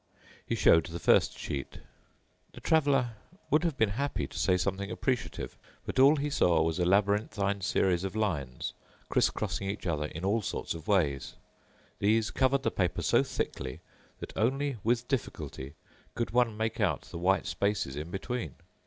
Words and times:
He 0.43 0.55
showed 0.55 0.87
the 0.87 0.97
first 0.97 1.37
sheet. 1.37 1.77
The 2.53 2.59
Traveler 2.59 3.17
would 3.51 3.63
have 3.63 3.77
been 3.77 3.89
happy 3.91 4.25
to 4.25 4.39
say 4.39 4.57
something 4.57 4.89
appreciative, 4.89 5.55
but 5.85 5.99
all 5.99 6.15
he 6.15 6.31
saw 6.31 6.63
was 6.63 6.79
a 6.79 6.85
labyrinthine 6.85 7.61
series 7.61 8.03
of 8.03 8.15
lines, 8.15 8.73
criss 9.09 9.29
crossing 9.29 9.69
each 9.69 9.85
other 9.85 10.05
in 10.07 10.25
all 10.25 10.41
sort 10.41 10.73
of 10.73 10.87
ways. 10.87 11.35
These 11.99 12.31
covered 12.31 12.63
the 12.63 12.71
paper 12.71 13.03
so 13.03 13.21
thickly 13.21 13.79
that 14.19 14.33
only 14.35 14.77
with 14.83 15.07
difficulty 15.07 15.75
could 16.15 16.31
one 16.31 16.57
make 16.57 16.79
out 16.79 17.01
the 17.01 17.19
white 17.19 17.45
spaces 17.45 17.95
in 17.95 18.09
between. 18.09 18.55